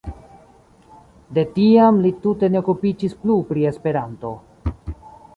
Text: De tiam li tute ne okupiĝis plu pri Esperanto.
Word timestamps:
De 1.37 1.43
tiam 1.57 1.99
li 2.05 2.11
tute 2.23 2.49
ne 2.53 2.61
okupiĝis 2.61 3.13
plu 3.25 3.35
pri 3.51 3.67
Esperanto. 3.73 4.33